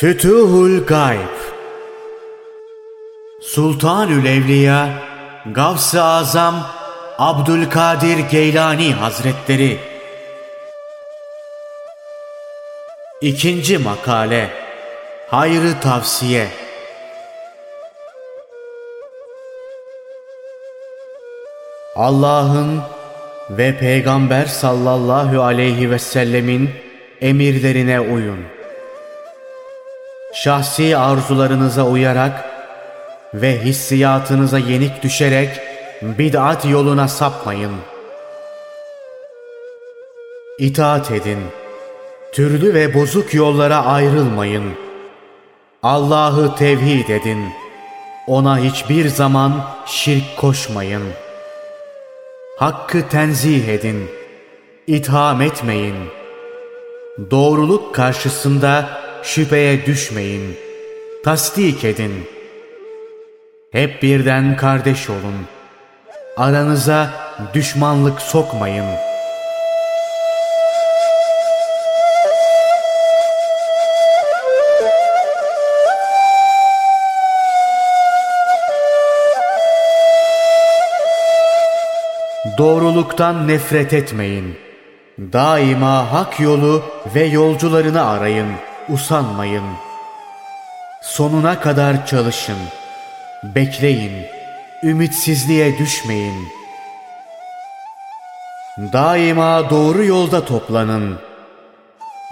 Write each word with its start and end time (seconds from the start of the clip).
Fütuhul 0.00 0.86
Gayb. 0.86 1.36
Sultanül 3.40 4.26
Evliya 4.26 4.88
Gavs-ı 5.52 6.02
Azam 6.02 6.66
Abdülkadir 7.18 8.18
Geylani 8.18 8.92
Hazretleri. 8.92 9.78
İkinci 13.20 13.78
makale 13.78 14.50
Hayrı 15.28 15.80
tavsiye. 15.80 16.48
Allah'ın 21.96 22.80
ve 23.50 23.78
Peygamber 23.78 24.46
sallallahu 24.46 25.42
aleyhi 25.42 25.90
ve 25.90 25.98
sellemin 25.98 26.70
emirlerine 27.20 28.00
uyun. 28.00 28.59
Şahsi 30.32 30.96
arzularınıza 30.96 31.82
uyarak 31.82 32.44
ve 33.34 33.64
hissiyatınıza 33.64 34.58
yenik 34.58 35.02
düşerek 35.02 35.60
bid'at 36.02 36.64
yoluna 36.64 37.08
sapmayın. 37.08 37.72
İtaat 40.58 41.10
edin. 41.10 41.38
Türlü 42.32 42.74
ve 42.74 42.94
bozuk 42.94 43.34
yollara 43.34 43.84
ayrılmayın. 43.84 44.64
Allah'ı 45.82 46.54
tevhid 46.54 47.08
edin. 47.08 47.44
Ona 48.26 48.58
hiçbir 48.58 49.08
zaman 49.08 49.52
şirk 49.86 50.36
koşmayın. 50.36 51.02
Hakkı 52.58 53.08
tenzih 53.08 53.68
edin. 53.68 54.10
İtham 54.86 55.42
etmeyin. 55.42 55.96
Doğruluk 57.30 57.94
karşısında 57.94 58.88
şüpheye 59.22 59.86
düşmeyin. 59.86 60.56
Tasdik 61.24 61.84
edin. 61.84 62.12
Hep 63.72 64.02
birden 64.02 64.56
kardeş 64.56 65.10
olun. 65.10 65.34
Aranıza 66.36 67.10
düşmanlık 67.54 68.20
sokmayın. 68.20 68.86
Doğruluktan 82.58 83.48
nefret 83.48 83.92
etmeyin. 83.92 84.56
Daima 85.32 86.12
hak 86.12 86.40
yolu 86.40 86.82
ve 87.14 87.24
yolcularını 87.24 88.06
arayın, 88.08 88.48
usanmayın. 88.88 89.64
Sonuna 91.02 91.60
kadar 91.60 92.06
çalışın. 92.06 92.58
Bekleyin, 93.42 94.26
ümitsizliğe 94.82 95.78
düşmeyin. 95.78 96.48
Daima 98.92 99.70
doğru 99.70 100.04
yolda 100.04 100.44
toplanın. 100.44 101.18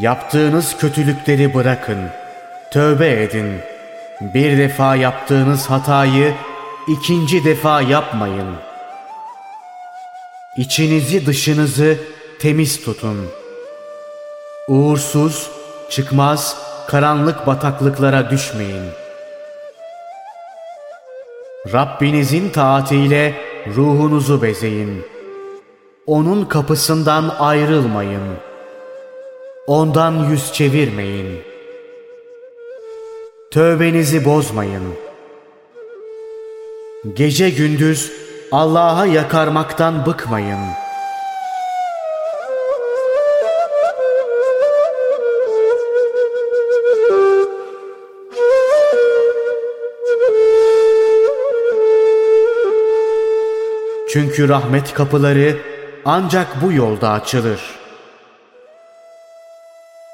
Yaptığınız 0.00 0.76
kötülükleri 0.76 1.54
bırakın. 1.54 1.98
Tövbe 2.70 3.22
edin. 3.22 3.60
Bir 4.20 4.58
defa 4.58 4.96
yaptığınız 4.96 5.70
hatayı 5.70 6.34
ikinci 6.88 7.44
defa 7.44 7.82
yapmayın. 7.82 8.54
İçinizi 10.56 11.26
dışınızı 11.26 11.98
temiz 12.40 12.84
tutun. 12.84 13.30
Uğursuz, 14.68 15.50
çıkmaz, 15.94 16.56
karanlık 16.86 17.46
bataklıklara 17.46 18.30
düşmeyin.'' 18.30 19.04
Rabbinizin 21.72 22.50
taatiyle 22.50 23.34
ruhunuzu 23.76 24.42
bezeyin. 24.42 25.04
Onun 26.06 26.44
kapısından 26.44 27.28
ayrılmayın. 27.38 28.22
Ondan 29.66 30.30
yüz 30.30 30.52
çevirmeyin. 30.52 31.40
Tövbenizi 33.50 34.24
bozmayın. 34.24 34.94
Gece 37.14 37.50
gündüz 37.50 38.12
Allah'a 38.52 39.06
yakarmaktan 39.06 40.06
bıkmayın.'' 40.06 40.83
Çünkü 54.14 54.48
rahmet 54.48 54.94
kapıları 54.94 55.56
ancak 56.04 56.62
bu 56.62 56.72
yolda 56.72 57.10
açılır. 57.10 57.60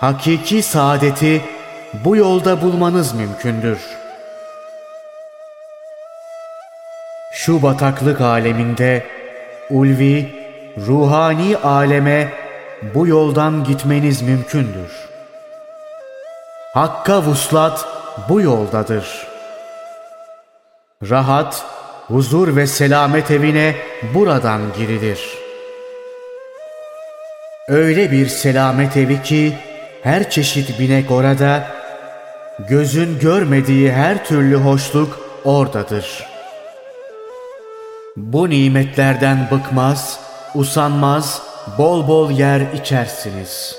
Hakiki 0.00 0.62
saadeti 0.62 1.42
bu 2.04 2.16
yolda 2.16 2.62
bulmanız 2.62 3.14
mümkündür. 3.14 3.78
Şu 7.32 7.62
bataklık 7.62 8.20
aleminde 8.20 9.06
ulvi, 9.70 10.28
ruhani 10.86 11.56
aleme 11.56 12.32
bu 12.94 13.06
yoldan 13.06 13.64
gitmeniz 13.64 14.22
mümkündür. 14.22 14.90
Hakka 16.74 17.22
vuslat 17.22 17.88
bu 18.28 18.40
yoldadır. 18.40 19.26
Rahat, 21.10 21.77
huzur 22.08 22.56
ve 22.56 22.66
selamet 22.66 23.30
evine 23.30 23.74
buradan 24.14 24.60
girilir. 24.78 25.20
Öyle 27.68 28.12
bir 28.12 28.26
selamet 28.26 28.96
evi 28.96 29.22
ki 29.22 29.52
her 30.02 30.30
çeşit 30.30 30.80
binek 30.80 31.10
orada, 31.10 31.66
gözün 32.68 33.18
görmediği 33.18 33.92
her 33.92 34.24
türlü 34.24 34.56
hoşluk 34.56 35.20
oradadır. 35.44 36.26
Bu 38.16 38.50
nimetlerden 38.50 39.48
bıkmaz, 39.50 40.20
usanmaz, 40.54 41.42
bol 41.78 42.08
bol 42.08 42.30
yer 42.30 42.60
içersiniz. 42.74 43.76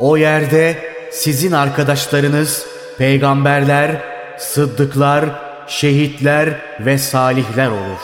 O 0.00 0.16
yerde 0.16 0.76
sizin 1.12 1.52
arkadaşlarınız, 1.52 2.66
peygamberler, 2.98 3.90
sıddıklar, 4.38 5.43
şehitler 5.68 6.48
ve 6.80 6.98
salihler 6.98 7.68
olur. 7.68 8.00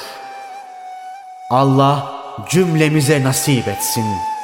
Allah 1.50 2.12
cümlemize 2.50 3.24
nasip 3.24 3.68
etsin.'' 3.68 4.39